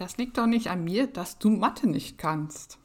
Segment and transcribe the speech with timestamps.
[0.00, 2.78] Das liegt doch nicht an mir, dass du Mathe nicht kannst.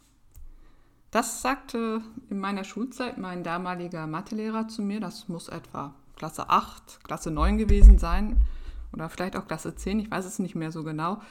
[1.12, 5.00] Das sagte in meiner Schulzeit mein damaliger Mathelehrer zu mir.
[5.00, 8.36] Das muss etwa Klasse 8, Klasse 9 gewesen sein
[8.92, 11.22] oder vielleicht auch Klasse 10, ich weiß es nicht mehr so genau,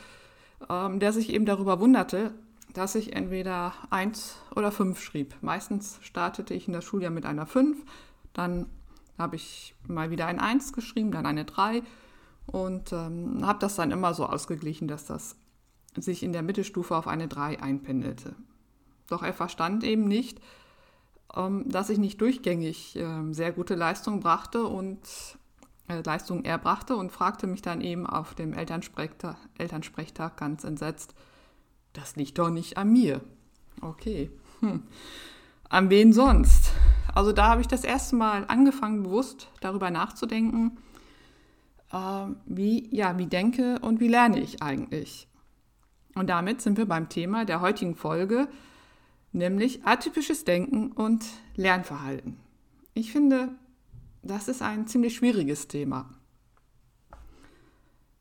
[0.71, 2.33] ähm, der sich eben darüber wunderte,
[2.73, 5.35] dass ich entweder 1 oder 5 schrieb.
[5.43, 7.77] Meistens startete ich in das Schuljahr mit einer 5,
[8.33, 8.71] dann
[9.19, 11.83] habe ich mal wieder ein 1 geschrieben, dann eine 3
[12.47, 15.37] und ähm, habe das dann immer so ausgeglichen, dass das
[15.97, 18.35] sich in der Mittelstufe auf eine 3 einpendelte.
[19.09, 20.41] Doch er verstand eben nicht,
[21.37, 25.01] ähm, dass ich nicht durchgängig ähm, sehr gute Leistungen brachte und
[25.89, 31.15] äh, Leistungen erbrachte und fragte mich dann eben auf dem Elternsprechtag, Elternsprechtag ganz entsetzt,
[31.93, 33.21] das liegt doch nicht an mir.
[33.81, 34.83] Okay, hm.
[35.69, 36.73] an wen sonst?
[37.15, 40.79] Also da habe ich das erste Mal angefangen, bewusst darüber nachzudenken,
[41.93, 45.29] äh, wie, ja, wie denke und wie lerne ich eigentlich.
[46.15, 48.49] Und damit sind wir beim Thema der heutigen Folge,
[49.33, 51.25] nämlich atypisches Denken und
[51.57, 52.39] Lernverhalten.
[52.95, 53.49] Ich finde,
[54.23, 56.09] das ist ein ziemlich schwieriges Thema.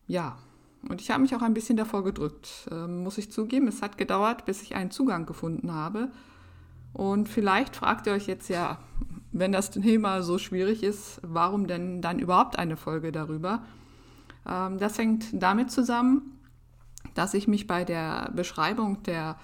[0.07, 0.37] Ja,
[0.89, 3.67] und ich habe mich auch ein bisschen davor gedrückt, äh, muss ich zugeben.
[3.67, 6.11] Es hat gedauert, bis ich einen Zugang gefunden habe.
[6.91, 8.79] Und vielleicht fragt ihr euch jetzt ja,
[9.31, 13.63] wenn das Thema so schwierig ist, warum denn dann überhaupt eine Folge darüber?
[14.47, 16.32] Ähm, das hängt damit zusammen,
[17.13, 19.37] dass ich mich bei der Beschreibung der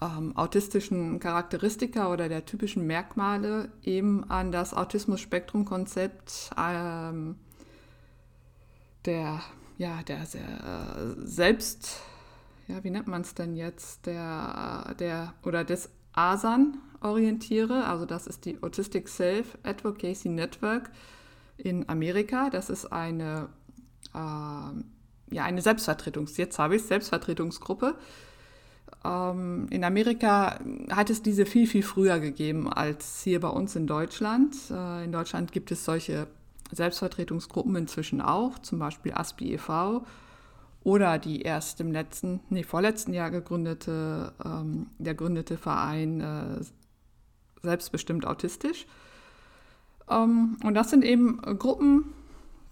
[0.00, 7.36] ähm, autistischen Charakteristika oder der typischen Merkmale eben an das Autismus-Spektrum-Konzept ähm,
[9.04, 9.40] der,
[9.78, 12.00] ja, der, der äh, Selbst,
[12.68, 17.86] ja, wie nennt man es denn jetzt, der, der oder des ASAN orientiere.
[17.86, 20.90] Also das ist die Autistic Self Advocacy Network
[21.56, 22.50] in Amerika.
[22.50, 23.48] Das ist eine
[24.14, 24.82] äh,
[25.30, 27.94] ja, eine Selbstvertretungs-, jetzt habe ich Selbstvertretungsgruppe.
[29.04, 30.58] Ähm, in Amerika
[30.90, 34.54] hat es diese viel, viel früher gegeben als hier bei uns in Deutschland.
[34.70, 36.26] Äh, in Deutschland gibt es solche
[36.72, 40.04] Selbstvertretungsgruppen inzwischen auch, zum Beispiel ASPI e.V.
[40.84, 46.64] oder die erst im letzten, nee, vorletzten Jahr gegründete, ähm, der gründete Verein äh,
[47.62, 48.86] Selbstbestimmt Autistisch.
[50.08, 52.12] Ähm, und das sind eben Gruppen,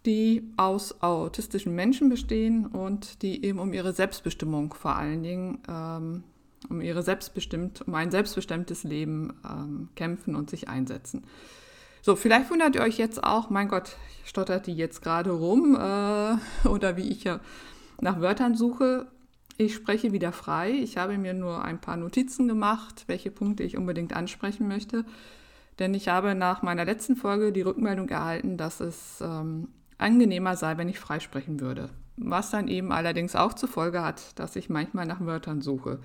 [0.07, 6.25] die aus autistischen Menschen bestehen und die eben um ihre Selbstbestimmung vor allen Dingen, ähm,
[6.69, 11.25] um ihre selbstbestimmt, um ein selbstbestimmtes Leben ähm, kämpfen und sich einsetzen.
[12.01, 16.69] So, vielleicht wundert ihr euch jetzt auch, mein Gott, stottert die jetzt gerade rum äh,
[16.69, 17.41] oder wie ich ja
[18.01, 19.07] nach Wörtern suche.
[19.57, 20.71] Ich spreche wieder frei.
[20.71, 25.05] Ich habe mir nur ein paar Notizen gemacht, welche Punkte ich unbedingt ansprechen möchte.
[25.81, 29.69] Denn ich habe nach meiner letzten Folge die Rückmeldung erhalten, dass es ähm,
[29.99, 31.91] angenehmer sei, wenn ich freisprechen würde.
[32.17, 36.01] Was dann eben allerdings auch zur Folge hat, dass ich manchmal nach Wörtern suche,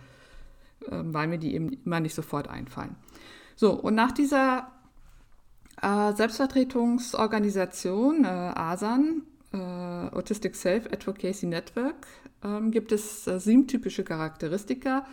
[0.89, 2.95] ähm, weil mir die eben immer nicht sofort einfallen.
[3.55, 4.71] So, und nach dieser
[5.81, 9.23] äh, Selbstvertretungsorganisation, äh, ASAN,
[9.53, 12.07] äh, Autistic Self Advocacy Network,
[12.43, 15.05] ähm, gibt es äh, sieben typische Charakteristika.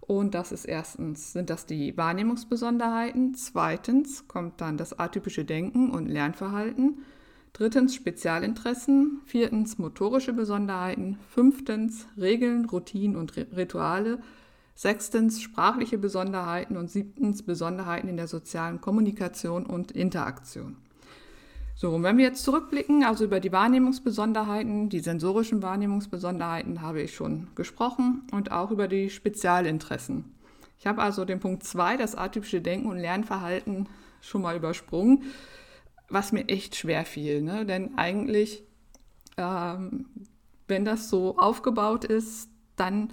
[0.00, 3.34] Und das ist erstens, sind das die Wahrnehmungsbesonderheiten.
[3.34, 7.02] Zweitens kommt dann das atypische Denken und Lernverhalten.
[7.56, 9.22] Drittens Spezialinteressen.
[9.24, 11.18] Viertens motorische Besonderheiten.
[11.30, 14.18] Fünftens Regeln, Routinen und Rituale.
[14.74, 20.76] Sechstens sprachliche Besonderheiten und siebtens Besonderheiten in der sozialen Kommunikation und Interaktion.
[21.76, 27.14] So, und wenn wir jetzt zurückblicken, also über die Wahrnehmungsbesonderheiten, die sensorischen Wahrnehmungsbesonderheiten habe ich
[27.14, 30.26] schon gesprochen und auch über die Spezialinteressen.
[30.78, 33.88] Ich habe also den Punkt 2, das atypische Denken und Lernverhalten,
[34.20, 35.22] schon mal übersprungen,
[36.08, 37.42] was mir echt schwer fiel.
[37.42, 37.66] Ne?
[37.66, 38.62] Denn eigentlich,
[39.36, 40.06] ähm,
[40.68, 43.12] wenn das so aufgebaut ist, dann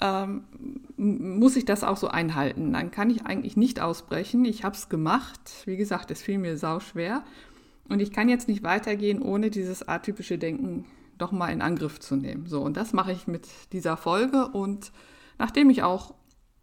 [0.00, 0.44] ähm,
[0.96, 2.72] muss ich das auch so einhalten.
[2.72, 4.44] Dann kann ich eigentlich nicht ausbrechen.
[4.44, 5.40] Ich habe es gemacht.
[5.64, 7.24] Wie gesagt, es fiel mir sau schwer.
[7.88, 10.84] Und ich kann jetzt nicht weitergehen, ohne dieses atypische Denken
[11.16, 12.46] doch mal in Angriff zu nehmen.
[12.46, 14.48] So, und das mache ich mit dieser Folge.
[14.48, 14.92] Und
[15.38, 16.14] nachdem ich auch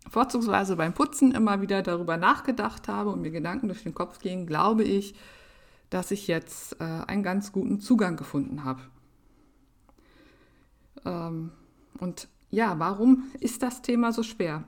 [0.10, 4.46] vorzugsweise beim Putzen immer wieder darüber nachgedacht habe und mir Gedanken durch den Kopf gingen,
[4.46, 5.16] glaube ich,
[5.90, 8.82] dass ich jetzt äh, einen ganz guten Zugang gefunden habe.
[11.06, 11.52] Ähm,
[12.00, 14.64] und ja, warum ist das Thema so schwer?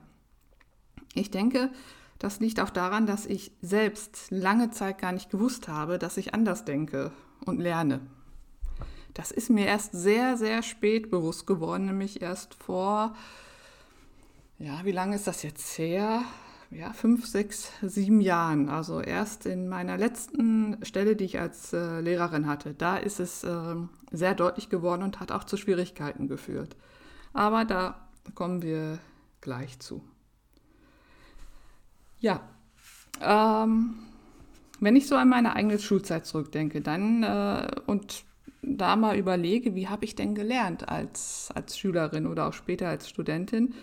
[1.14, 1.70] Ich denke,
[2.18, 6.34] das liegt auch daran, dass ich selbst lange Zeit gar nicht gewusst habe, dass ich
[6.34, 7.12] anders denke
[7.44, 8.00] und lerne.
[9.14, 13.14] Das ist mir erst sehr, sehr spät bewusst geworden, nämlich erst vor,
[14.58, 16.22] ja, wie lange ist das jetzt her?
[16.70, 18.68] Ja, fünf, sechs, sieben Jahren.
[18.68, 23.42] Also erst in meiner letzten Stelle, die ich als äh, Lehrerin hatte, da ist es
[23.42, 23.74] äh,
[24.12, 26.76] sehr deutlich geworden und hat auch zu Schwierigkeiten geführt.
[27.32, 28.98] Aber da kommen wir
[29.40, 30.02] gleich zu.
[32.20, 32.42] Ja,
[33.22, 33.94] ähm,
[34.80, 38.24] wenn ich so an meine eigene Schulzeit zurückdenke, dann äh, und
[38.60, 43.08] da mal überlege, wie habe ich denn gelernt als, als Schülerin oder auch später als
[43.08, 43.74] Studentin,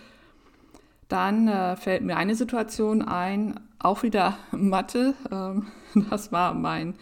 [1.08, 5.14] dann äh, fällt mir eine Situation ein, auch wieder Mathe.
[5.32, 5.68] Ähm,
[6.10, 6.96] das war mein,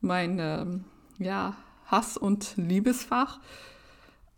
[0.00, 0.84] mein ähm,
[1.18, 1.56] ja,
[1.86, 3.40] Hass- und Liebesfach.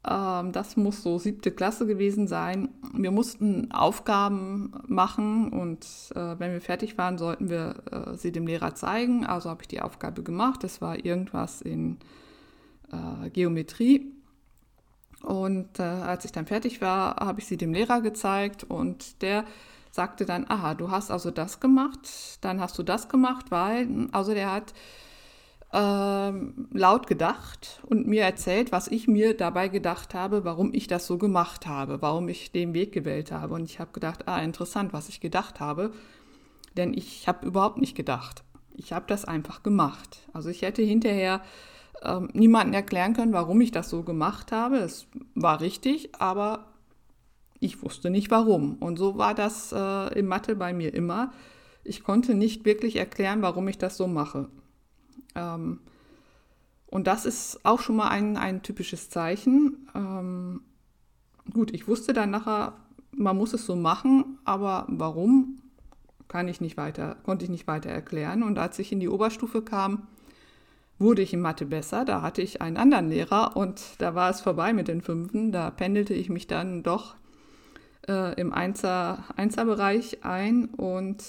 [0.08, 2.68] Ähm, das muss so siebte Klasse gewesen sein.
[2.92, 8.46] Wir mussten Aufgaben machen und äh, wenn wir fertig waren, sollten wir äh, sie dem
[8.46, 9.26] Lehrer zeigen.
[9.26, 10.62] Also habe ich die Aufgabe gemacht.
[10.62, 11.98] Das war irgendwas in
[12.92, 14.15] äh, Geometrie.
[15.22, 19.44] Und äh, als ich dann fertig war, habe ich sie dem Lehrer gezeigt und der
[19.90, 24.34] sagte dann, aha, du hast also das gemacht, dann hast du das gemacht, weil, also
[24.34, 24.74] der hat
[25.72, 31.06] ähm, laut gedacht und mir erzählt, was ich mir dabei gedacht habe, warum ich das
[31.06, 33.54] so gemacht habe, warum ich den Weg gewählt habe.
[33.54, 35.92] Und ich habe gedacht, ah, interessant, was ich gedacht habe,
[36.76, 38.44] denn ich habe überhaupt nicht gedacht.
[38.74, 40.20] Ich habe das einfach gemacht.
[40.32, 41.40] Also ich hätte hinterher
[42.06, 44.76] ähm, niemanden erklären können, warum ich das so gemacht habe.
[44.76, 46.66] Es war richtig, aber
[47.60, 48.74] ich wusste nicht warum.
[48.74, 51.32] Und so war das äh, in Mathe bei mir immer.
[51.84, 54.48] Ich konnte nicht wirklich erklären, warum ich das so mache.
[55.34, 55.80] Ähm,
[56.86, 59.88] und das ist auch schon mal ein, ein typisches Zeichen.
[59.94, 60.60] Ähm,
[61.52, 62.74] gut, ich wusste dann nachher,
[63.12, 65.62] man muss es so machen, aber warum,
[66.28, 68.42] kann ich nicht weiter, konnte ich nicht weiter erklären.
[68.42, 70.08] Und als ich in die Oberstufe kam,
[70.98, 72.04] wurde ich in Mathe besser.
[72.04, 75.52] Da hatte ich einen anderen Lehrer und da war es vorbei mit den Fünfen.
[75.52, 77.16] Da pendelte ich mich dann doch
[78.08, 81.22] äh, im Einser, Einserbereich ein und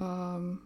[0.00, 0.60] ähm,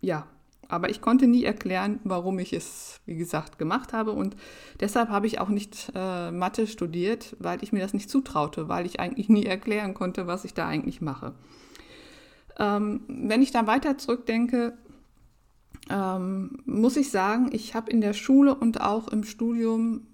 [0.00, 0.26] ja,
[0.68, 4.12] aber ich konnte nie erklären, warum ich es, wie gesagt, gemacht habe.
[4.12, 4.36] Und
[4.80, 8.86] deshalb habe ich auch nicht äh, Mathe studiert, weil ich mir das nicht zutraute, weil
[8.86, 11.34] ich eigentlich nie erklären konnte, was ich da eigentlich mache.
[12.58, 14.76] Ähm, wenn ich dann weiter zurückdenke,
[15.90, 20.06] ähm, muss ich sagen, ich habe in der Schule und auch im Studium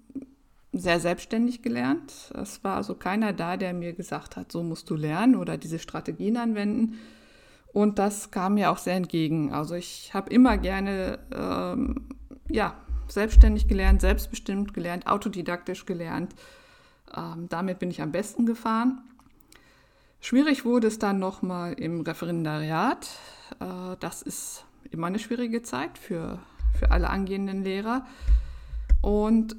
[0.71, 2.31] sehr selbstständig gelernt.
[2.35, 5.79] Es war also keiner da, der mir gesagt hat, so musst du lernen oder diese
[5.79, 6.97] Strategien anwenden
[7.73, 9.51] und das kam mir auch sehr entgegen.
[9.51, 12.07] Also ich habe immer gerne ähm,
[12.49, 12.75] ja,
[13.07, 16.35] selbstständig gelernt, selbstbestimmt gelernt, autodidaktisch gelernt.
[17.15, 19.01] Ähm, damit bin ich am besten gefahren.
[20.21, 23.09] Schwierig wurde es dann nochmal im Referendariat.
[23.59, 26.39] Äh, das ist immer eine schwierige Zeit für,
[26.77, 28.05] für alle angehenden Lehrer.
[29.01, 29.55] Und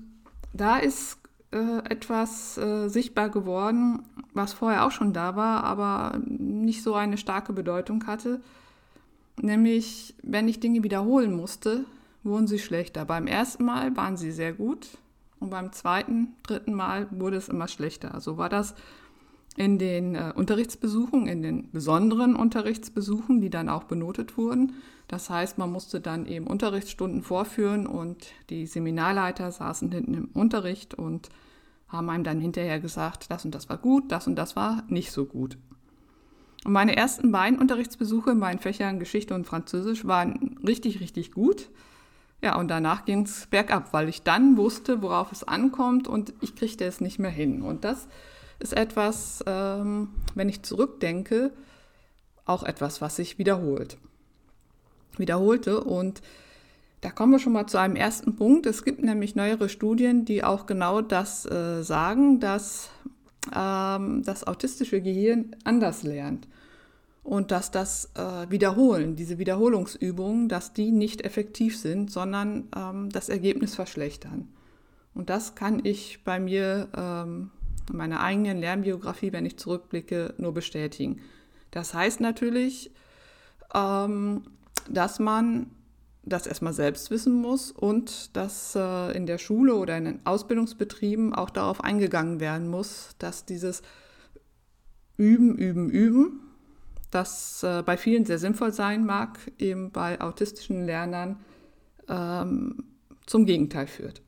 [0.53, 1.19] da ist
[1.53, 7.19] äh, etwas äh, sichtbar geworden, was vorher auch schon da war, aber nicht so eine
[7.19, 8.41] starke Bedeutung hatte.
[9.41, 11.85] Nämlich, wenn ich Dinge wiederholen musste,
[12.23, 13.05] wurden sie schlechter.
[13.05, 14.88] Beim ersten Mal waren sie sehr gut
[15.41, 18.14] und beim zweiten, dritten Mal wurde es immer schlechter.
[18.14, 18.75] Also war das
[19.57, 24.75] in den äh, Unterrichtsbesuchen, in den besonderen Unterrichtsbesuchen, die dann auch benotet wurden.
[25.09, 30.95] Das heißt, man musste dann eben Unterrichtsstunden vorführen und die Seminarleiter saßen hinten im Unterricht
[30.95, 31.29] und
[31.89, 35.13] haben einem dann hinterher gesagt, das und das war gut, das und das war nicht
[35.13, 35.59] so gut.
[36.65, 41.69] Und meine ersten beiden Unterrichtsbesuche in meinen Fächern Geschichte und Französisch waren richtig, richtig gut.
[42.43, 46.57] Ja, und danach ging es bergab, weil ich dann wusste, worauf es ankommt und ich
[46.57, 47.63] kriegte es nicht mehr hin.
[47.63, 48.09] Und das
[48.59, 51.53] ist etwas, ähm, wenn ich zurückdenke,
[52.45, 53.97] auch etwas, was sich wiederholt.
[55.17, 56.23] Wiederholte und
[57.05, 58.65] Da kommen wir schon mal zu einem ersten Punkt.
[58.65, 62.89] Es gibt nämlich neuere Studien, die auch genau das äh, sagen, dass
[63.55, 66.49] ähm, das autistische Gehirn anders lernt
[67.23, 73.29] und dass das äh, Wiederholen, diese Wiederholungsübungen, dass die nicht effektiv sind, sondern ähm, das
[73.29, 74.49] Ergebnis verschlechtern.
[75.15, 77.51] Und das kann ich bei mir, ähm,
[77.91, 81.21] in meiner eigenen Lernbiografie, wenn ich zurückblicke, nur bestätigen.
[81.71, 82.91] Das heißt natürlich,
[83.75, 84.43] ähm,
[84.88, 85.71] dass man
[86.23, 91.35] das erstmal selbst wissen muss und dass äh, in der Schule oder in den Ausbildungsbetrieben
[91.35, 93.83] auch darauf eingegangen werden muss, dass dieses
[95.17, 96.41] Üben, Üben, Üben,
[97.11, 101.41] das äh, bei vielen sehr sinnvoll sein mag, eben bei autistischen Lernern
[102.09, 102.85] ähm,
[103.26, 104.23] zum Gegenteil führt.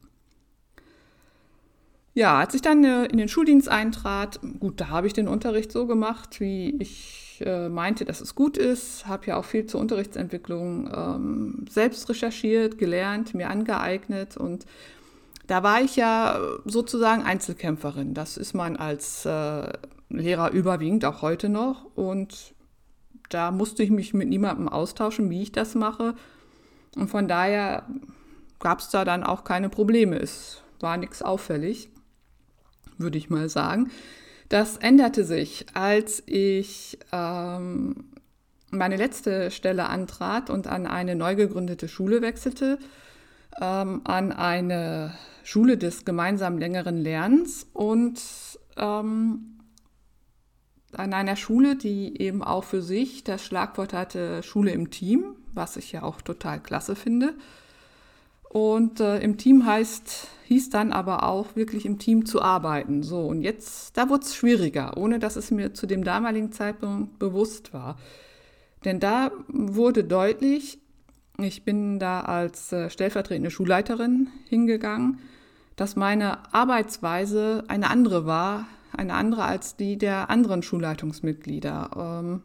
[2.17, 5.71] Ja, als ich dann äh, in den Schuldienst eintrat, gut, da habe ich den Unterricht
[5.71, 9.07] so gemacht, wie ich äh, meinte, dass es gut ist.
[9.07, 14.65] Habe ja auch viel zur Unterrichtsentwicklung ähm, selbst recherchiert, gelernt, mir angeeignet und
[15.47, 18.15] da war ich ja sozusagen Einzelkämpferin.
[18.15, 19.69] Das ist man als äh,
[20.09, 22.55] Lehrer überwiegend auch heute noch und
[23.29, 26.15] da musste ich mich mit niemandem austauschen, wie ich das mache.
[26.97, 27.83] Und von daher
[28.59, 30.17] gab es da dann auch keine Probleme.
[30.17, 31.91] Es war nichts auffällig
[32.99, 33.91] würde ich mal sagen.
[34.49, 38.13] Das änderte sich, als ich ähm,
[38.71, 42.79] meine letzte Stelle antrat und an eine neu gegründete Schule wechselte,
[43.61, 48.21] ähm, an eine Schule des gemeinsamen längeren Lernens und
[48.77, 49.59] ähm,
[50.93, 55.77] an einer Schule, die eben auch für sich das Schlagwort hatte Schule im Team, was
[55.77, 57.35] ich ja auch total klasse finde.
[58.57, 63.03] Und äh, im Team heißt, hieß dann aber auch wirklich im Team zu arbeiten.
[63.03, 67.19] So, und jetzt, da wurde es schwieriger, ohne dass es mir zu dem damaligen Zeitpunkt
[67.19, 67.99] bewusst war.
[68.87, 70.79] Denn da wurde deutlich,
[71.37, 75.19] ich bin da als äh, stellvertretende Schulleiterin hingegangen,
[75.77, 81.91] dass meine Arbeitsweise eine andere war, eine andere als die der anderen Schulleitungsmitglieder.
[81.95, 82.43] Ähm,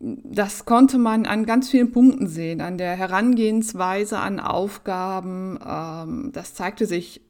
[0.00, 5.58] das konnte man an ganz vielen Punkten sehen, an der Herangehensweise an Aufgaben.
[5.64, 7.20] Ähm, das zeigte sich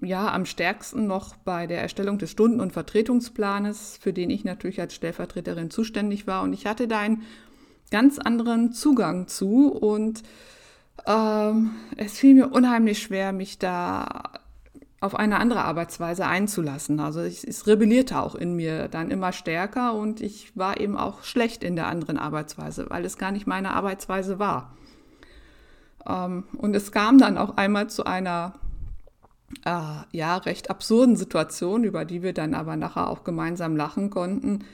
[0.00, 4.80] ja am stärksten noch bei der Erstellung des Stunden- und Vertretungsplanes, für den ich natürlich
[4.80, 6.42] als Stellvertreterin zuständig war.
[6.42, 7.22] Und ich hatte da einen
[7.90, 10.22] ganz anderen Zugang zu und
[11.06, 14.30] ähm, es fiel mir unheimlich schwer, mich da
[15.04, 16.98] auf eine andere Arbeitsweise einzulassen.
[16.98, 21.24] Also es, es rebellierte auch in mir dann immer stärker und ich war eben auch
[21.24, 24.72] schlecht in der anderen Arbeitsweise, weil es gar nicht meine Arbeitsweise war.
[26.08, 28.54] Ähm, und es kam dann auch einmal zu einer
[29.66, 34.64] äh, ja recht absurden Situation, über die wir dann aber nachher auch gemeinsam lachen konnten.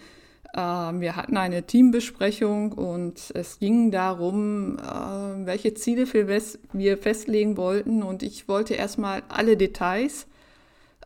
[0.57, 6.07] Ähm, wir hatten eine Teambesprechung und es ging darum, äh, welche Ziele
[6.73, 8.03] wir festlegen wollten.
[8.03, 10.27] Und ich wollte erstmal alle Details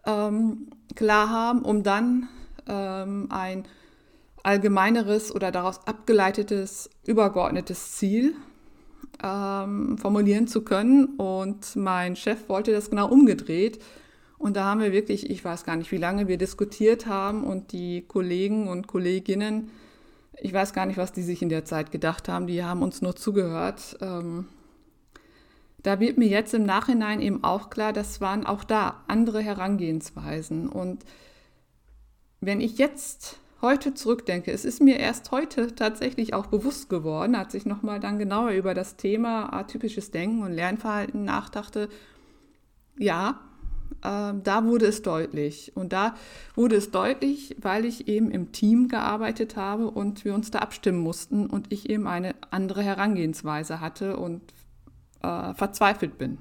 [0.07, 2.29] ähm, klar haben, um dann
[2.67, 3.65] ähm, ein
[4.43, 8.35] allgemeineres oder daraus abgeleitetes, übergeordnetes Ziel
[9.21, 11.15] formulieren zu können.
[11.17, 13.81] Und mein Chef wollte das genau umgedreht.
[14.39, 17.73] Und da haben wir wirklich, ich weiß gar nicht, wie lange wir diskutiert haben und
[17.73, 19.71] die Kollegen und Kolleginnen,
[20.41, 23.01] ich weiß gar nicht, was die sich in der Zeit gedacht haben, die haben uns
[23.01, 23.97] nur zugehört.
[24.01, 24.47] Ähm,
[25.83, 30.69] da wird mir jetzt im Nachhinein eben auch klar, das waren auch da andere Herangehensweisen.
[30.69, 31.05] Und
[32.41, 37.55] wenn ich jetzt heute zurückdenke, es ist mir erst heute tatsächlich auch bewusst geworden, als
[37.55, 41.89] ich nochmal dann genauer über das Thema atypisches Denken und Lernverhalten nachdachte,
[42.99, 43.41] ja,
[44.05, 45.73] äh, da wurde es deutlich.
[45.75, 46.15] Und da
[46.55, 51.01] wurde es deutlich, weil ich eben im Team gearbeitet habe und wir uns da abstimmen
[51.01, 54.43] mussten und ich eben eine andere Herangehensweise hatte und
[55.23, 56.39] äh, verzweifelt bin.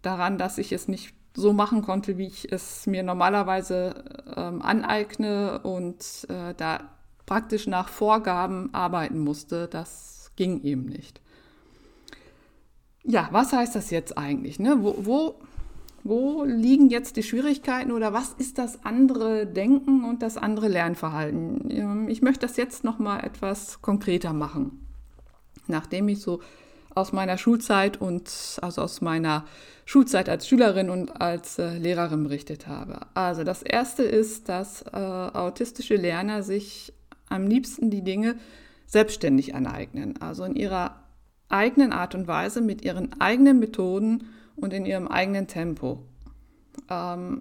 [0.00, 4.04] Daran, dass ich es nicht so machen konnte, wie ich es mir normalerweise
[4.36, 6.80] ähm, aneigne und äh, da
[7.26, 11.20] praktisch nach Vorgaben arbeiten musste, das ging eben nicht.
[13.04, 14.58] Ja, was heißt das jetzt eigentlich?
[14.58, 14.78] Ne?
[14.80, 15.40] Wo, wo
[16.04, 21.70] wo liegen jetzt die Schwierigkeiten oder was ist das andere Denken und das andere Lernverhalten?
[21.70, 24.86] Ähm, ich möchte das jetzt noch mal etwas konkreter machen.
[25.68, 26.40] Nachdem ich so
[26.94, 29.46] aus meiner Schulzeit und also aus meiner
[29.84, 33.00] Schulzeit als Schülerin und als äh, Lehrerin berichtet habe.
[33.14, 36.92] Also das erste ist, dass äh, autistische Lerner sich
[37.28, 38.36] am liebsten die Dinge
[38.86, 41.01] selbstständig aneignen, also in ihrer
[41.52, 46.02] eigenen Art und Weise mit ihren eigenen Methoden und in ihrem eigenen Tempo.
[46.88, 47.40] Ähm,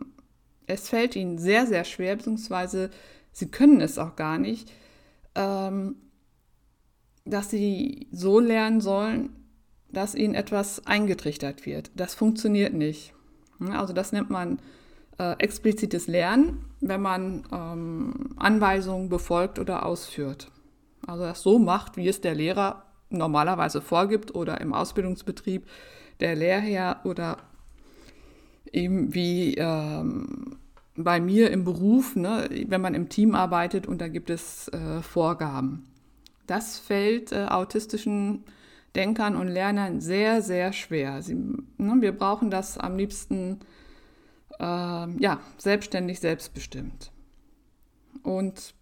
[0.67, 2.89] es fällt ihnen sehr, sehr schwer, beziehungsweise
[3.31, 4.71] sie können es auch gar nicht,
[5.35, 5.95] ähm,
[7.25, 9.29] dass sie so lernen sollen,
[9.89, 11.91] dass ihnen etwas eingetrichtert wird.
[11.95, 13.13] Das funktioniert nicht.
[13.59, 14.59] Also das nennt man
[15.19, 20.49] äh, explizites Lernen, wenn man ähm, Anweisungen befolgt oder ausführt.
[21.05, 25.67] Also das so macht, wie es der Lehrer normalerweise vorgibt oder im Ausbildungsbetrieb
[26.19, 27.37] der Lehrherr oder
[28.71, 30.57] eben wie ähm,
[30.95, 35.01] bei mir im Beruf, ne, wenn man im Team arbeitet und da gibt es äh,
[35.01, 35.87] Vorgaben.
[36.47, 38.43] Das fällt äh, autistischen
[38.95, 41.21] Denkern und Lernern sehr, sehr schwer.
[41.21, 43.59] Sie, ne, wir brauchen das am liebsten
[44.59, 47.11] äh, ja, selbstständig, selbstbestimmt.
[48.23, 48.73] Und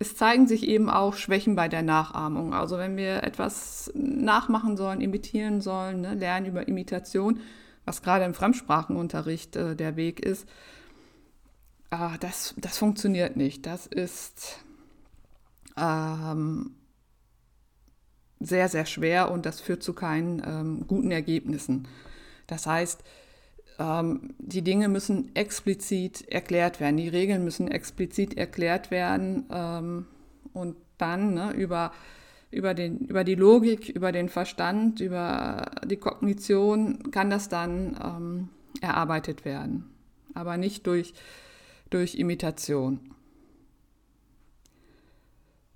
[0.00, 2.54] es zeigen sich eben auch Schwächen bei der Nachahmung.
[2.54, 7.40] Also wenn wir etwas nachmachen sollen, imitieren sollen, ne, lernen über Imitation,
[7.84, 10.48] was gerade im Fremdsprachenunterricht äh, der Weg ist,
[11.90, 13.66] äh, das, das funktioniert nicht.
[13.66, 14.64] Das ist
[15.76, 16.74] ähm,
[18.40, 21.86] sehr, sehr schwer und das führt zu keinen ähm, guten Ergebnissen.
[22.46, 23.04] Das heißt,
[23.80, 30.06] ähm, die Dinge müssen explizit erklärt werden, die Regeln müssen explizit erklärt werden ähm,
[30.52, 31.92] und dann ne, über,
[32.50, 38.48] über, den, über die Logik, über den Verstand, über die Kognition kann das dann ähm,
[38.82, 39.86] erarbeitet werden,
[40.34, 41.14] aber nicht durch,
[41.88, 43.00] durch Imitation.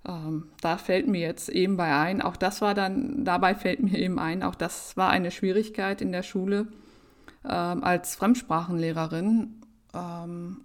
[0.07, 3.97] Ähm, da fällt mir jetzt eben bei ein, auch das war dann, dabei fällt mir
[3.97, 6.67] eben ein, auch das war eine Schwierigkeit in der Schule
[7.49, 9.61] ähm, als Fremdsprachenlehrerin.
[9.93, 10.61] Ähm,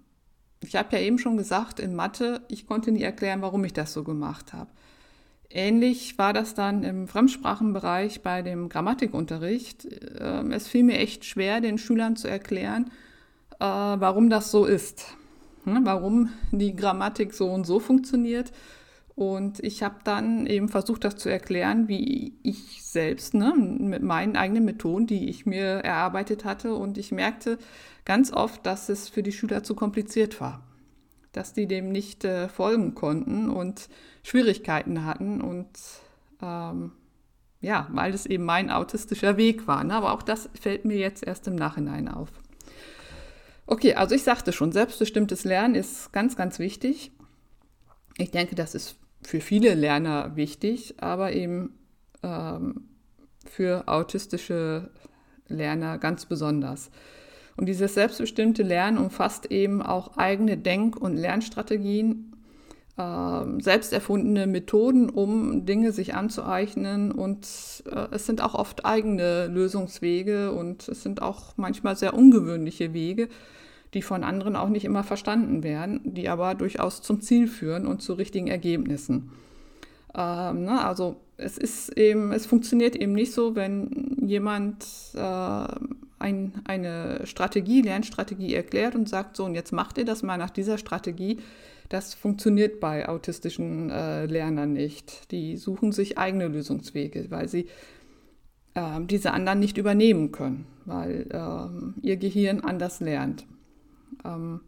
[0.63, 3.93] ich habe ja eben schon gesagt, in Mathe, ich konnte nie erklären, warum ich das
[3.93, 4.69] so gemacht habe.
[5.49, 9.87] Ähnlich war das dann im Fremdsprachenbereich bei dem Grammatikunterricht.
[10.19, 12.91] Ähm, es fiel mir echt schwer, den Schülern zu erklären,
[13.59, 15.17] äh, warum das so ist.
[15.65, 18.51] Hm, warum die Grammatik so und so funktioniert
[19.15, 24.37] und ich habe dann eben versucht, das zu erklären, wie ich selbst, ne, mit meinen
[24.37, 26.75] eigenen Methoden, die ich mir erarbeitet hatte.
[26.75, 27.57] Und ich merkte
[28.05, 30.63] ganz oft, dass es für die Schüler zu kompliziert war,
[31.33, 33.89] dass die dem nicht äh, folgen konnten und
[34.23, 35.41] Schwierigkeiten hatten.
[35.41, 35.69] Und
[36.41, 36.93] ähm,
[37.59, 39.83] ja, weil es eben mein autistischer Weg war.
[39.83, 39.93] Ne?
[39.93, 42.29] Aber auch das fällt mir jetzt erst im Nachhinein auf.
[43.67, 47.11] Okay, also ich sagte schon, selbstbestimmtes Lernen ist ganz, ganz wichtig.
[48.17, 51.73] Ich denke, das ist für viele Lerner wichtig, aber eben
[52.23, 52.87] ähm,
[53.45, 54.89] für autistische
[55.47, 56.89] Lerner ganz besonders.
[57.57, 62.35] Und dieses selbstbestimmte Lernen umfasst eben auch eigene Denk- und Lernstrategien,
[62.97, 67.11] äh, selbst erfundene Methoden, um Dinge sich anzueignen.
[67.11, 72.93] Und äh, es sind auch oft eigene Lösungswege und es sind auch manchmal sehr ungewöhnliche
[72.93, 73.27] Wege,
[73.93, 78.01] die von anderen auch nicht immer verstanden werden, die aber durchaus zum Ziel führen und
[78.01, 79.31] zu richtigen Ergebnissen.
[80.15, 85.67] Ähm, ne, also es ist eben, es funktioniert eben nicht so, wenn jemand äh,
[86.19, 90.51] ein, eine Strategie, Lernstrategie erklärt und sagt, so und jetzt macht ihr das mal nach
[90.51, 91.39] dieser Strategie.
[91.89, 95.31] Das funktioniert bei autistischen äh, Lernern nicht.
[95.31, 97.67] Die suchen sich eigene Lösungswege, weil sie
[98.75, 103.45] äh, diese anderen nicht übernehmen können, weil ähm, ihr Gehirn anders lernt.
[104.25, 104.61] Ähm,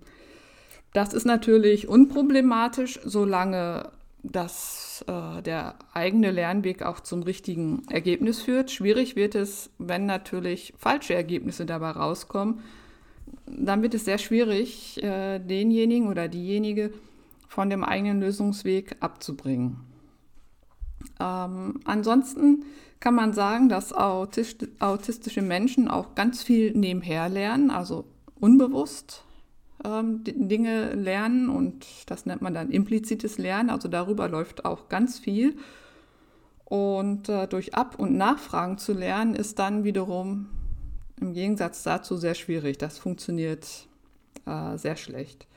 [0.93, 3.91] das ist natürlich unproblematisch, solange
[4.23, 8.71] dass äh, der eigene Lernweg auch zum richtigen Ergebnis führt.
[8.71, 12.61] Schwierig wird es, wenn natürlich falsche Ergebnisse dabei rauskommen.
[13.45, 16.93] Dann wird es sehr schwierig, äh, denjenigen oder diejenige
[17.49, 19.81] von dem eigenen Lösungsweg abzubringen.
[21.19, 22.63] Ähm, ansonsten
[23.01, 28.05] kann man sagen, dass autistische Menschen auch ganz viel nebenher lernen, also
[28.39, 29.25] unbewusst
[29.83, 33.69] ähm, Dinge lernen und das nennt man dann implizites Lernen.
[33.69, 35.57] Also darüber läuft auch ganz viel.
[36.65, 40.47] Und äh, durch Ab- und Nachfragen zu lernen ist dann wiederum
[41.19, 42.77] im Gegensatz dazu sehr schwierig.
[42.77, 43.87] Das funktioniert
[44.45, 45.47] äh, sehr schlecht.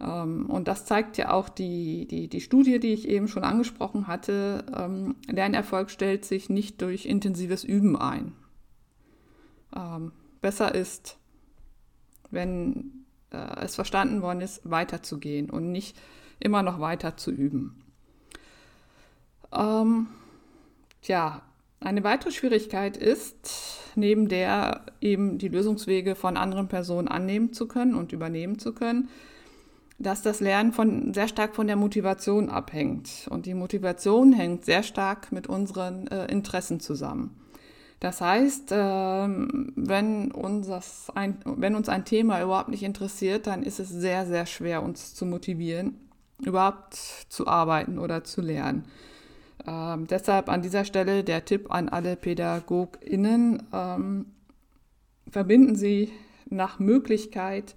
[0.00, 4.06] Ähm, und das zeigt ja auch die, die, die Studie, die ich eben schon angesprochen
[4.06, 4.64] hatte.
[4.76, 8.32] Ähm, Lernerfolg stellt sich nicht durch intensives Üben ein.
[9.74, 11.18] Ähm, besser ist,
[12.30, 13.01] wenn
[13.32, 15.96] äh, es verstanden worden ist, weiterzugehen und nicht
[16.40, 17.82] immer noch weiter zu üben.
[19.52, 20.08] Ähm,
[21.02, 21.42] tja,
[21.80, 27.94] eine weitere Schwierigkeit ist, neben der eben die Lösungswege von anderen Personen annehmen zu können
[27.94, 29.08] und übernehmen zu können,
[29.98, 33.28] dass das Lernen von, sehr stark von der Motivation abhängt.
[33.30, 37.36] Und die Motivation hängt sehr stark mit unseren äh, Interessen zusammen.
[38.02, 40.68] Das heißt, ähm, wenn uns,
[41.14, 45.14] ein, wenn uns ein Thema überhaupt nicht interessiert, dann ist es sehr, sehr schwer, uns
[45.14, 46.00] zu motivieren,
[46.44, 46.94] überhaupt
[47.28, 48.86] zu arbeiten oder zu lernen.
[49.68, 54.26] Ähm, deshalb an dieser Stelle der Tipp an alle PädagogInnen, ähm,
[55.30, 56.10] verbinden Sie
[56.50, 57.76] nach Möglichkeit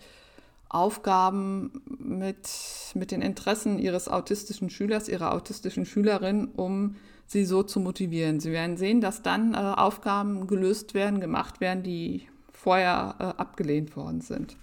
[0.69, 2.49] Aufgaben mit,
[2.95, 8.39] mit den Interessen Ihres autistischen Schülers, Ihrer autistischen Schülerin, um sie so zu motivieren.
[8.39, 13.95] Sie werden sehen, dass dann äh, Aufgaben gelöst werden, gemacht werden, die vorher äh, abgelehnt
[13.95, 14.57] worden sind.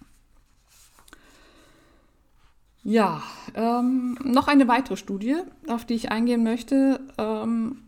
[2.85, 3.23] Ja,
[3.55, 5.37] ähm, noch eine weitere Studie,
[5.69, 7.83] auf die ich eingehen möchte, ähm,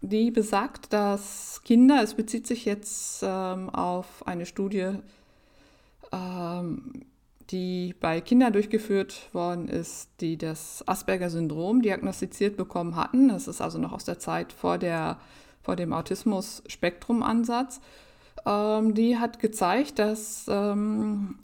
[0.00, 4.94] die besagt, dass Kinder, es bezieht sich jetzt ähm, auf eine Studie,
[6.12, 7.04] ähm,
[7.50, 13.28] die bei Kindern durchgeführt worden ist, die das Asperger-Syndrom diagnostiziert bekommen hatten.
[13.28, 15.18] Das ist also noch aus der Zeit vor, der,
[15.62, 17.80] vor dem Autismus-Spektrum-Ansatz.
[18.46, 21.38] Ähm, die hat gezeigt, dass ähm,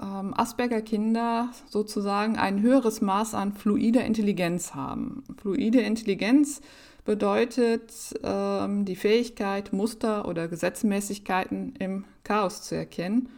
[0.00, 5.24] ähm, Asperger-Kinder sozusagen ein höheres Maß an fluider Intelligenz haben.
[5.40, 6.60] Fluide Intelligenz
[7.04, 13.30] bedeutet ähm, die Fähigkeit, Muster oder Gesetzmäßigkeiten im Chaos zu erkennen,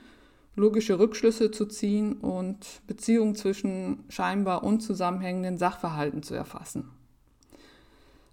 [0.57, 6.91] logische Rückschlüsse zu ziehen und Beziehungen zwischen scheinbar unzusammenhängenden Sachverhalten zu erfassen.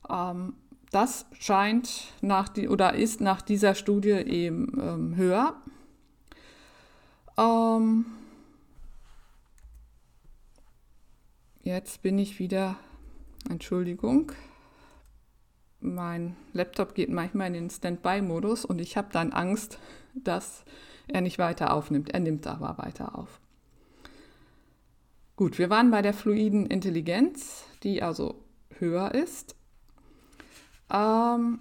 [0.09, 0.53] Ähm,
[0.91, 5.55] das scheint nach die, oder ist nach dieser Studie eben ähm, höher.
[7.37, 8.05] Ähm,
[11.61, 12.77] jetzt bin ich wieder,
[13.49, 14.31] Entschuldigung,
[15.79, 19.77] mein Laptop geht manchmal in den Standby-Modus und ich habe dann Angst,
[20.15, 20.63] dass
[21.07, 22.09] er nicht weiter aufnimmt.
[22.13, 23.39] Er nimmt aber weiter auf.
[25.35, 28.43] Gut, wir waren bei der fluiden Intelligenz, die also
[28.79, 29.55] höher ist.
[30.91, 31.59] Ähm,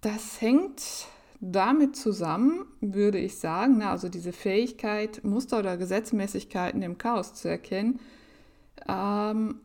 [0.00, 1.08] das hängt
[1.40, 7.48] damit zusammen, würde ich sagen, na, also diese Fähigkeit, Muster oder Gesetzmäßigkeiten im Chaos zu
[7.48, 8.00] erkennen,
[8.88, 9.60] ähm,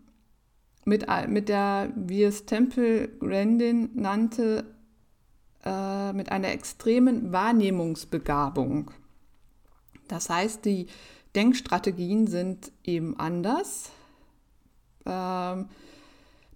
[0.86, 4.66] mit, mit der, wie es Temple Grandin nannte,
[5.66, 8.92] äh, mit einer extremen Wahrnehmungsbegabung.
[10.08, 10.88] Das heißt, die
[11.36, 13.92] Denkstrategien sind eben anders.
[15.06, 15.70] Ähm,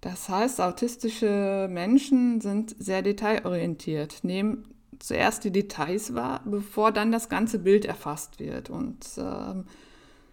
[0.00, 7.28] das heißt, autistische Menschen sind sehr detailorientiert, nehmen zuerst die Details wahr, bevor dann das
[7.28, 8.70] ganze Bild erfasst wird.
[8.70, 9.64] Und ähm,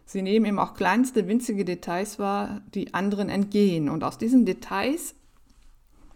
[0.06, 3.90] sie nehmen eben auch kleinste, winzige Details wahr, die anderen entgehen.
[3.90, 5.16] Und aus diesen Details,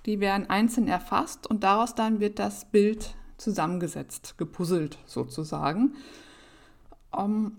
[0.06, 5.94] die werden einzeln erfasst und daraus dann wird das Bild zusammengesetzt, gepuzzelt sozusagen.
[7.12, 7.52] Um, ähm,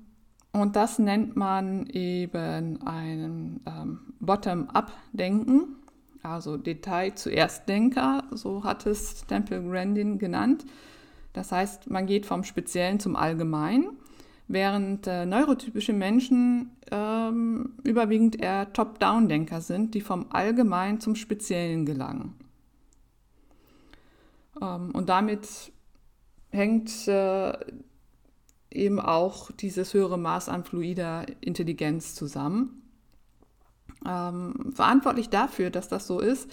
[0.53, 5.76] und das nennt man eben ein ähm, Bottom-up-Denken,
[6.24, 10.66] also Detail zuerst Denker, so hat es Temple Grandin genannt.
[11.33, 13.99] Das heißt, man geht vom Speziellen zum Allgemeinen
[14.52, 22.34] während äh, neurotypische Menschen ähm, überwiegend eher Top-Down-Denker sind, die vom Allgemeinen zum Speziellen gelangen.
[24.60, 25.72] Ähm, und damit
[26.50, 27.52] hängt äh,
[28.72, 32.82] eben auch dieses höhere Maß an fluider Intelligenz zusammen.
[34.04, 36.50] Ähm, verantwortlich dafür, dass das so ist,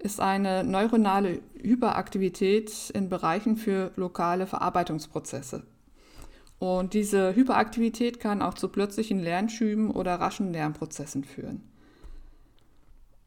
[0.00, 5.62] ist eine neuronale Hyperaktivität in Bereichen für lokale Verarbeitungsprozesse.
[6.58, 11.62] Und diese Hyperaktivität kann auch zu plötzlichen Lernschüben oder raschen Lernprozessen führen.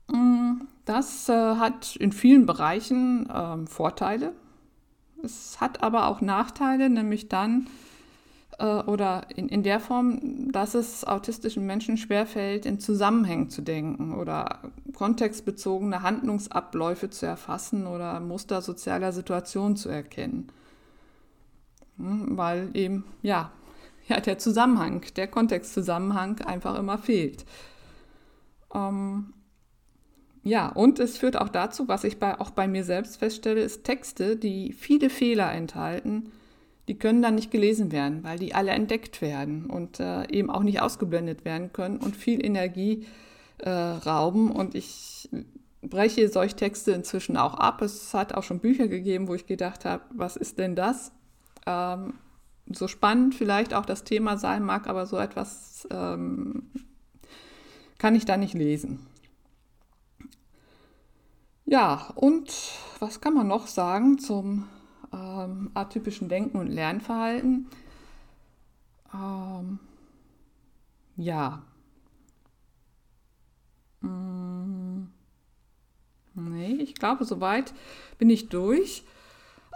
[0.07, 4.33] Mm, das äh, hat in vielen Bereichen ähm, Vorteile.
[5.23, 7.67] Es hat aber auch Nachteile, nämlich dann
[8.57, 14.13] äh, oder in, in der Form, dass es autistischen Menschen schwerfällt, in Zusammenhängen zu denken
[14.13, 14.59] oder
[14.93, 20.47] kontextbezogene Handlungsabläufe zu erfassen oder Muster sozialer Situationen zu erkennen.
[21.99, 23.51] Hm, weil eben, ja,
[24.07, 27.45] ja, der Zusammenhang, der Kontextzusammenhang einfach immer fehlt.
[28.73, 29.33] Ähm,
[30.43, 33.83] ja, und es führt auch dazu, was ich bei, auch bei mir selbst feststelle, ist
[33.83, 36.31] Texte, die viele Fehler enthalten,
[36.87, 40.63] die können dann nicht gelesen werden, weil die alle entdeckt werden und äh, eben auch
[40.63, 43.05] nicht ausgeblendet werden können und viel Energie
[43.59, 44.51] äh, rauben.
[44.51, 45.29] Und ich
[45.83, 47.83] breche solche Texte inzwischen auch ab.
[47.83, 51.11] Es hat auch schon Bücher gegeben, wo ich gedacht habe, was ist denn das?
[51.69, 52.13] Ähm,
[52.71, 56.69] so spannend vielleicht auch das Thema sein mag, aber so etwas ähm,
[57.97, 59.05] kann ich da nicht lesen.
[61.65, 62.51] Ja, und
[62.99, 64.67] was kann man noch sagen zum
[65.13, 67.67] ähm, atypischen Denken und Lernverhalten?
[69.13, 69.79] Ähm,
[71.15, 71.61] ja.
[74.01, 75.09] Hm.
[76.33, 77.73] Nee, ich glaube, soweit
[78.17, 79.03] bin ich durch.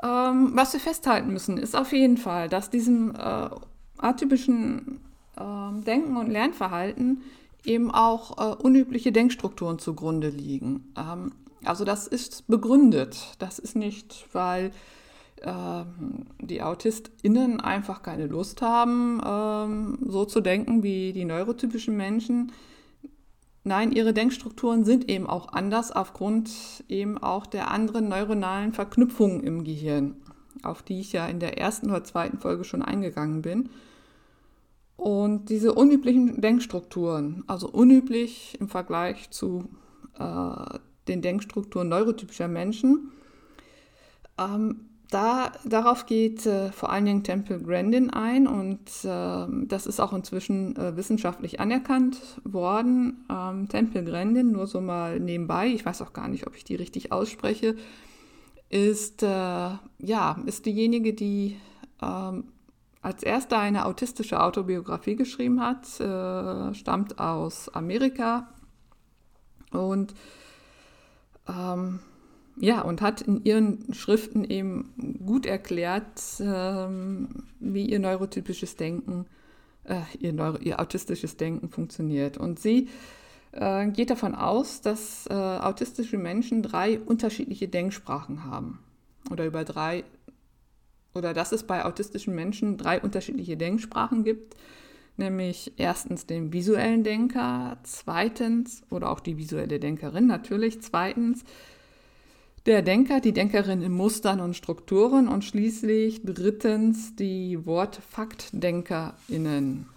[0.04, 3.50] Ähm, was wir festhalten müssen, ist auf jeden Fall, dass diesem äh,
[3.98, 5.00] atypischen
[5.38, 7.22] äh, Denken und Lernverhalten
[7.64, 10.92] eben auch äh, unübliche Denkstrukturen zugrunde liegen.
[10.98, 11.32] Ähm,
[11.64, 13.36] also das ist begründet.
[13.40, 14.72] Das ist nicht, weil
[15.42, 15.84] äh,
[16.40, 22.52] die AutistInnen einfach keine Lust haben, äh, so zu denken wie die neurotypischen Menschen.
[23.66, 26.52] Nein, ihre Denkstrukturen sind eben auch anders aufgrund
[26.90, 30.18] eben auch der anderen neuronalen Verknüpfungen im Gehirn,
[30.64, 33.70] auf die ich ja in der ersten oder zweiten Folge schon eingegangen bin.
[34.98, 39.70] Und diese unüblichen Denkstrukturen, also unüblich im Vergleich zu
[40.20, 43.12] äh, den Denkstrukturen neurotypischer Menschen,
[44.38, 50.00] ähm, da, darauf geht äh, vor allen Dingen Temple Grandin ein und äh, das ist
[50.00, 53.26] auch inzwischen äh, wissenschaftlich anerkannt worden.
[53.30, 56.76] Ähm, Temple Grandin, nur so mal nebenbei, ich weiß auch gar nicht, ob ich die
[56.76, 57.76] richtig ausspreche,
[58.70, 61.58] ist, äh, ja, ist diejenige, die
[62.02, 62.46] ähm,
[63.04, 68.48] als erster eine autistische Autobiografie geschrieben hat, äh, stammt aus Amerika
[69.72, 70.16] und
[71.48, 72.00] ähm,
[72.56, 79.26] ja, und hat in ihren Schriften eben gut erklärt, ähm, wie ihr neurotypisches Denken,
[79.86, 82.38] äh, ihr, Neuro ihr autistisches Denken funktioniert.
[82.38, 82.90] Und sie
[83.52, 88.80] äh, geht davon aus, dass äh, autistische Menschen drei unterschiedliche Denksprachen haben.
[89.32, 90.04] Oder über drei
[91.14, 94.56] oder dass es bei autistischen Menschen drei unterschiedliche Denksprachen gibt,
[95.18, 101.44] nämlich erstens den visuellen Denker, zweitens, oder auch die visuelle Denkerin natürlich, zweitens
[102.66, 109.88] der Denker, die Denkerin in Mustern und Strukturen und schließlich drittens die Wort-Fakt-DenkerInnen.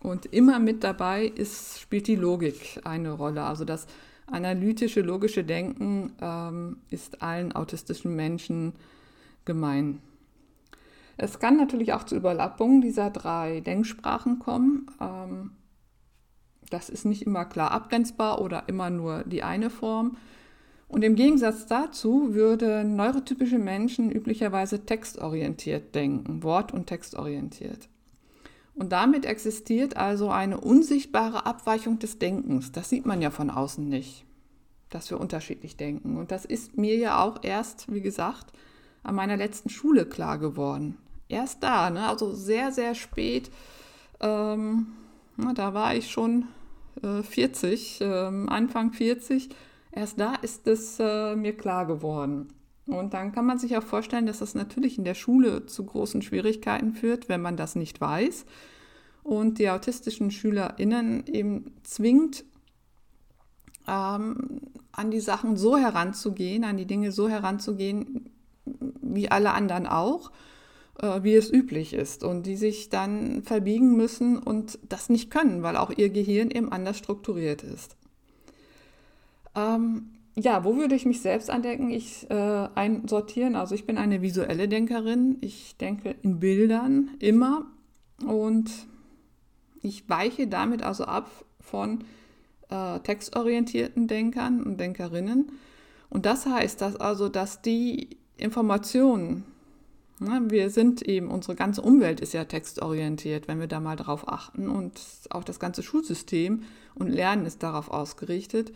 [0.00, 3.44] Und immer mit dabei ist, spielt die Logik eine Rolle.
[3.44, 3.86] Also das
[4.26, 8.72] analytische, logische Denken ähm, ist allen autistischen Menschen
[9.44, 10.00] gemein.
[11.16, 14.86] Es kann natürlich auch zu Überlappungen dieser drei Denksprachen kommen.
[15.00, 15.52] Ähm,
[16.68, 20.16] das ist nicht immer klar abgrenzbar oder immer nur die eine Form.
[20.88, 27.88] Und im Gegensatz dazu würden neurotypische Menschen üblicherweise textorientiert denken, wort- und textorientiert.
[28.74, 32.72] Und damit existiert also eine unsichtbare Abweichung des Denkens.
[32.72, 34.24] Das sieht man ja von außen nicht,
[34.90, 36.16] dass wir unterschiedlich denken.
[36.16, 38.52] Und das ist mir ja auch erst, wie gesagt,
[39.02, 42.06] an meiner letzten Schule klar geworden erst da, ne?
[42.06, 43.50] also sehr, sehr spät.
[44.20, 44.88] Ähm,
[45.36, 46.46] na, da war ich schon
[47.02, 49.50] äh, 40, äh, Anfang 40.
[49.96, 52.48] Erst da ist es äh, mir klar geworden.
[52.86, 56.20] Und dann kann man sich auch vorstellen, dass das natürlich in der Schule zu großen
[56.20, 58.44] Schwierigkeiten führt, wenn man das nicht weiß.
[59.22, 62.44] Und die autistischen SchülerInnen eben zwingt,
[63.88, 64.60] ähm,
[64.92, 68.30] an die Sachen so heranzugehen, an die Dinge so heranzugehen,
[69.00, 70.30] wie alle anderen auch
[71.00, 75.62] äh, wie es üblich ist und die sich dann verbiegen müssen und das nicht können,
[75.62, 77.96] weil auch ihr Gehirn eben anders strukturiert ist.
[79.56, 81.90] Ähm, ja, wo würde ich mich selbst andenken?
[81.90, 83.56] Ich äh, einsortieren.
[83.56, 85.38] Also ich bin eine visuelle Denkerin.
[85.40, 87.66] Ich denke in Bildern immer
[88.24, 88.70] und
[89.80, 92.04] ich weiche damit also ab von
[92.68, 95.52] äh, textorientierten Denkern und Denkerinnen.
[96.10, 99.44] Und das heißt, dass also, dass die Informationen,
[100.18, 104.68] wir sind eben, unsere ganze Umwelt ist ja textorientiert, wenn wir da mal drauf achten.
[104.68, 106.62] Und auch das ganze Schulsystem
[106.94, 108.72] und Lernen ist darauf ausgerichtet.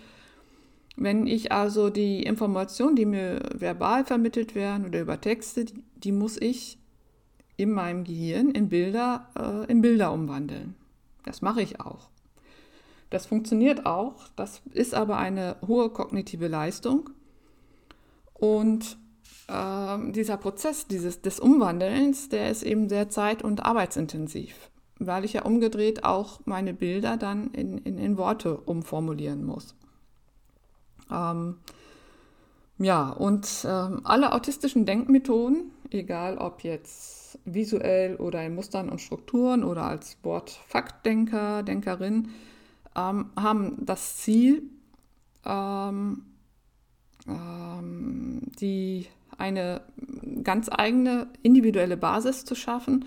[1.03, 6.13] Wenn ich also die Informationen, die mir verbal vermittelt werden oder über Texte, die, die
[6.13, 6.79] muss ich
[7.57, 10.75] in meinem Gehirn in Bilder, äh, in Bilder umwandeln.
[11.25, 12.11] Das mache ich auch.
[13.09, 17.09] Das funktioniert auch, das ist aber eine hohe kognitive Leistung.
[18.35, 18.99] Und
[19.49, 25.33] äh, dieser Prozess dieses, des Umwandelns, der ist eben sehr zeit- und arbeitsintensiv, weil ich
[25.33, 29.75] ja umgedreht auch meine Bilder dann in, in, in Worte umformulieren muss.
[31.11, 31.57] Ähm,
[32.79, 39.64] ja, und ähm, alle autistischen Denkmethoden, egal ob jetzt visuell oder in Mustern und Strukturen
[39.64, 42.31] oder als Wort-Faktdenker, Denkerin,
[42.96, 44.62] ähm, haben das Ziel,
[45.44, 46.23] ähm,
[47.29, 49.83] ähm, die eine
[50.42, 53.05] ganz eigene individuelle Basis zu schaffen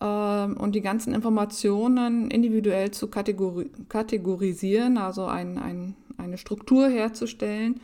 [0.00, 7.80] äh, und die ganzen Informationen individuell zu kategori kategorisieren, also ein, ein, eine Struktur herzustellen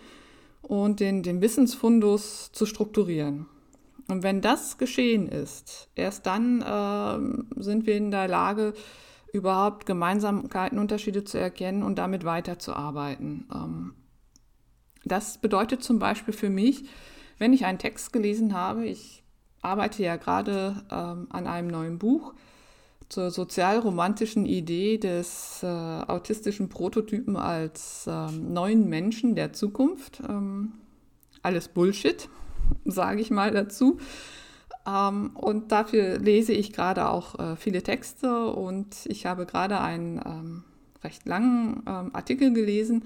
[0.62, 3.47] und den, den Wissensfundus zu strukturieren.
[4.09, 8.75] Und wenn das geschehen ist, erst dann äh, sind wir in der Lage,
[9.33, 13.49] überhaupt Gemeinsamkeiten, Unterschiede zu erkennen und damit weiterzuarbeiten.
[13.55, 13.95] Ähm,
[15.05, 16.85] das bedeutet zum Beispiel für mich,
[17.38, 19.23] wenn ich einen Text gelesen habe, ich
[19.62, 22.35] arbeite ja gerade ähm, an einem neuen Buch,
[23.11, 30.23] zur sozialromantischen Idee des äh, autistischen Prototypen als ähm, neuen Menschen der Zukunft.
[30.27, 30.73] Ähm,
[31.42, 32.29] alles Bullshit,
[32.85, 33.99] sage ich mal dazu.
[34.87, 40.20] Ähm, und dafür lese ich gerade auch äh, viele Texte und ich habe gerade einen
[40.25, 40.64] ähm,
[41.03, 43.05] recht langen ähm, Artikel gelesen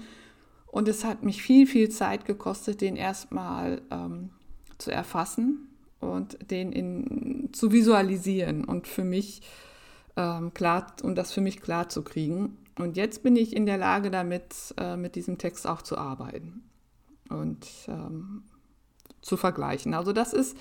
[0.67, 4.29] und es hat mich viel, viel Zeit gekostet, den erstmal ähm,
[4.77, 5.67] zu erfassen
[5.99, 9.41] und den in, zu visualisieren und für mich
[10.15, 12.57] ähm, klar und das für mich klar zu kriegen.
[12.77, 16.63] Und jetzt bin ich in der Lage, damit äh, mit diesem Text auch zu arbeiten
[17.29, 18.43] und ähm,
[19.21, 19.93] zu vergleichen.
[19.93, 20.57] Also das ist,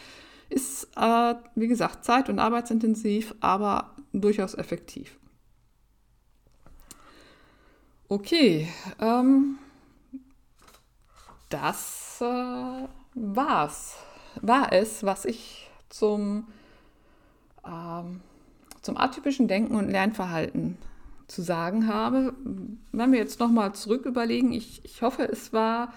[0.48, 5.18] ist äh, wie gesagt, zeit- und arbeitsintensiv, aber durchaus effektiv.
[8.08, 8.68] Okay,
[9.00, 9.58] ähm,
[11.48, 13.96] das äh, war's,
[14.40, 16.46] war es, was ich zum,
[17.66, 18.20] ähm,
[18.84, 20.76] zum atypischen Denken und Lernverhalten
[21.26, 22.34] zu sagen habe.
[22.92, 25.94] Wenn wir jetzt nochmal zurück überlegen, ich, ich hoffe, es war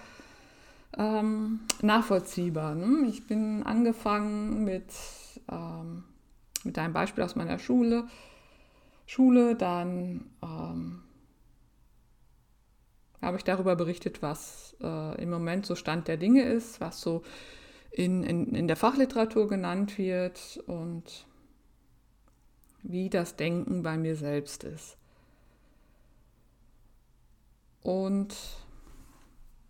[0.97, 2.75] ähm, nachvollziehbar.
[2.75, 3.07] Ne?
[3.09, 4.85] Ich bin angefangen mit,
[5.51, 6.05] ähm,
[6.63, 8.07] mit einem Beispiel aus meiner Schule.
[9.05, 11.01] Schule, dann ähm,
[13.21, 17.23] habe ich darüber berichtet, was äh, im Moment so Stand der Dinge ist, was so
[17.91, 21.26] in, in, in der Fachliteratur genannt wird und
[22.87, 24.97] wie das Denken bei mir selbst ist.
[27.81, 28.35] Und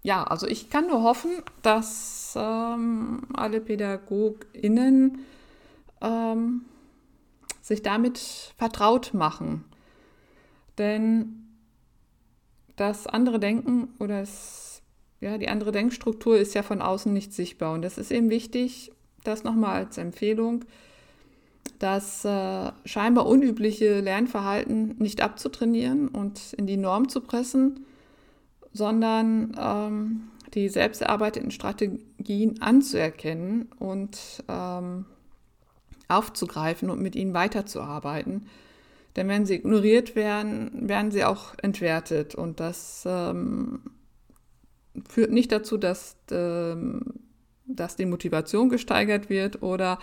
[0.03, 1.31] ja, also ich kann nur hoffen,
[1.63, 5.19] dass ähm, alle PädagogInnen
[6.01, 6.65] ähm,
[7.61, 9.65] sich damit vertraut machen.
[10.77, 11.47] Denn
[12.75, 14.81] das andere Denken oder das,
[15.19, 17.73] ja, die andere Denkstruktur ist ja von außen nicht sichtbar.
[17.73, 18.91] Und es ist eben wichtig,
[19.23, 20.63] das nochmal als Empfehlung,
[21.79, 27.85] das äh, scheinbar unübliche Lernverhalten nicht abzutrainieren und in die Norm zu pressen,
[28.73, 35.05] sondern ähm, die selbst erarbeiteten Strategien anzuerkennen und ähm,
[36.07, 38.47] aufzugreifen und mit ihnen weiterzuarbeiten
[39.17, 42.35] denn wenn sie ignoriert werden, werden sie auch entwertet.
[42.35, 43.81] Und das ähm,
[45.09, 47.01] führt nicht dazu, dass, ähm,
[47.65, 49.97] dass die Motivation gesteigert wird oder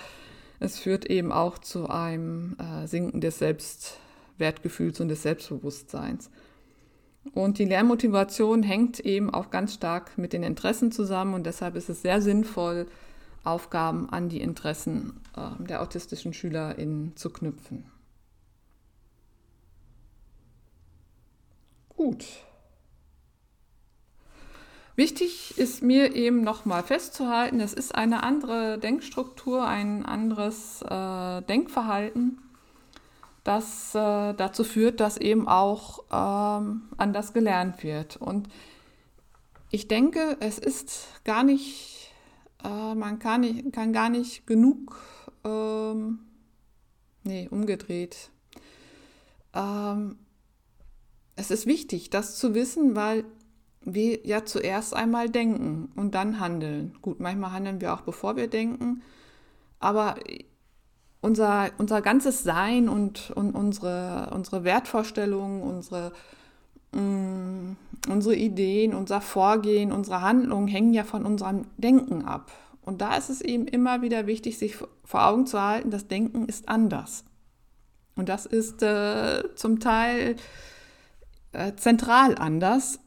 [0.65, 6.31] es führt eben auch zu einem äh, Sinken des Selbstwertgefühls und des Selbstbewusstseins.
[7.33, 11.89] Und die Lernmotivation hängt eben auch ganz stark mit den Interessen zusammen und deshalb ist
[11.89, 12.87] es sehr sinnvoll,
[13.45, 17.85] Aufgaben an die Interessen äh, der autistischen SchülerInnen zu knüpfen.
[21.91, 22.25] Gut.
[24.97, 32.39] Wichtig ist mir eben nochmal festzuhalten, es ist eine andere Denkstruktur, ein anderes äh, Denkverhalten,
[33.43, 38.17] das äh, dazu führt, dass eben auch ähm, anders gelernt wird.
[38.19, 38.49] Und
[39.71, 42.13] ich denke, es ist gar nicht,
[42.63, 44.97] äh, man kann, nicht, kann gar nicht genug,
[45.45, 46.21] ähm,
[47.25, 48.31] nee, umgedreht.
[49.55, 50.21] Ähm,
[51.35, 53.25] es ist wichtig, das zu wissen, weil
[53.85, 56.97] wir ja zuerst einmal denken und dann handeln.
[57.03, 59.03] Gut, manchmal handeln wir auch bevor wir denken,
[59.79, 60.17] aber
[61.21, 66.13] unser, unser ganzes Sein und, und unsere, unsere Wertvorstellungen, unsere,
[66.93, 67.77] mm,
[68.09, 72.53] unsere Ideen, unser Vorgehen, unsere Handlungen hängen ja von unserem Denken ab.
[72.83, 76.47] Und da ist es eben immer wieder wichtig, sich vor Augen zu halten, das Denken
[76.47, 77.25] ist anders.
[78.17, 80.37] Und das ist äh, zum Teil
[81.53, 83.01] äh, zentral anders.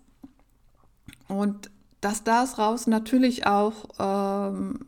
[1.27, 1.69] Und
[2.01, 4.85] dass daraus natürlich auch ähm,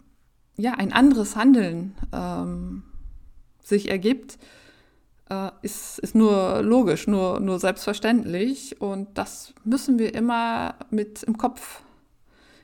[0.58, 2.84] ja, ein anderes Handeln ähm,
[3.62, 4.38] sich ergibt,
[5.30, 8.82] äh, ist, ist nur logisch, nur, nur selbstverständlich.
[8.82, 11.82] Und das müssen wir immer mit im Kopf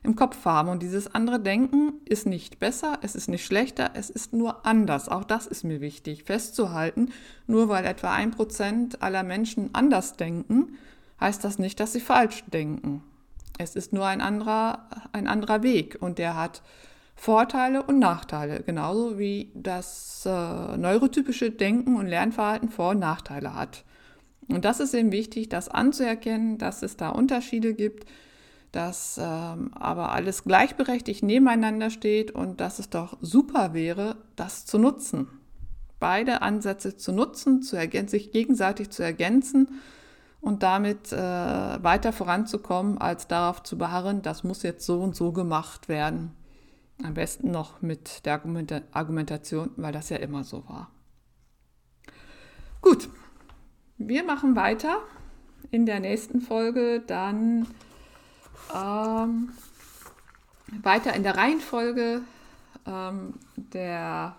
[0.05, 0.69] im Kopf haben.
[0.69, 5.09] Und dieses andere Denken ist nicht besser, es ist nicht schlechter, es ist nur anders.
[5.09, 7.11] Auch das ist mir wichtig festzuhalten.
[7.47, 10.77] Nur weil etwa ein Prozent aller Menschen anders denken,
[11.19, 13.03] heißt das nicht, dass sie falsch denken.
[13.57, 16.61] Es ist nur ein anderer, ein anderer Weg und der hat
[17.15, 23.85] Vorteile und Nachteile, genauso wie das äh, neurotypische Denken und Lernverhalten Vor- und Nachteile hat.
[24.49, 28.05] Und das ist eben wichtig, das anzuerkennen, dass es da Unterschiede gibt
[28.75, 34.77] dass ähm, aber alles gleichberechtigt nebeneinander steht und dass es doch super wäre, das zu
[34.77, 35.29] nutzen.
[35.99, 37.77] Beide Ansätze zu nutzen, zu
[38.07, 39.69] sich gegenseitig zu ergänzen
[40.45, 45.31] und damit äh, weiter voranzukommen, als darauf zu beharren, das muss jetzt so und so
[45.31, 46.35] gemacht werden.
[47.03, 48.41] Am besten noch mit der
[48.91, 50.91] Argumentation, weil das ja immer so war.
[52.79, 53.09] Gut,
[53.97, 54.99] wir machen weiter
[55.71, 57.65] in der nächsten Folge dann
[58.71, 59.49] ähm,
[60.83, 62.21] weiter in der Reihenfolge
[62.85, 64.35] ähm, der,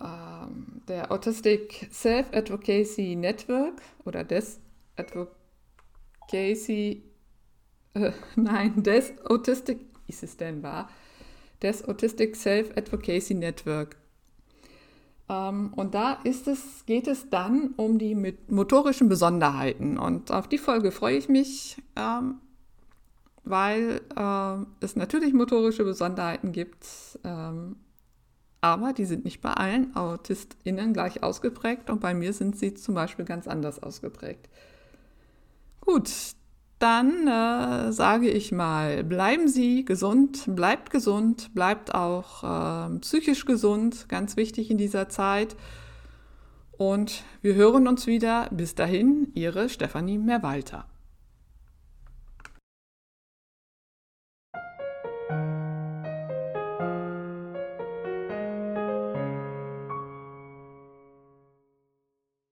[0.00, 4.58] ähm, der Autistic Self-Advocacy Network oder des
[4.96, 7.04] Advocacy,
[7.94, 9.78] äh, nein, des Autistic,
[10.08, 10.90] ist es denn wahr?
[11.62, 13.96] Des Autistic Self-Advocacy Network.
[15.28, 19.96] Ähm, und da ist es, geht es dann um die motorischen Besonderheiten.
[19.96, 22.40] Und auf die Folge freue ich mich, ähm,
[23.44, 26.84] weil äh, es natürlich motorische Besonderheiten gibt,
[27.22, 27.76] ähm,
[28.60, 32.94] aber die sind nicht bei allen AutistInnen gleich ausgeprägt und bei mir sind sie zum
[32.94, 34.48] Beispiel ganz anders ausgeprägt.
[35.80, 36.10] Gut,
[36.78, 44.08] dann äh, sage ich mal, bleiben Sie gesund, bleibt gesund, bleibt auch äh, psychisch gesund,
[44.08, 45.56] ganz wichtig in dieser Zeit.
[46.72, 48.48] Und wir hören uns wieder.
[48.50, 50.86] Bis dahin, Ihre Stefanie Merwalter.